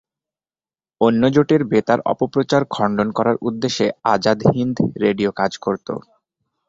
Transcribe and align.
অন্য 1.01 1.21
জোটের 1.35 1.61
বেতার 1.71 1.99
অপপ্রচার 2.11 2.61
খণ্ডন 2.69 3.09
করার 3.17 3.37
উদ্দেশ্যে 3.41 3.85
আজাদ 4.05 4.39
হিন্দ 4.51 4.75
রেডিও 5.03 5.31
কাজ 5.39 5.51
করত। 5.57 5.87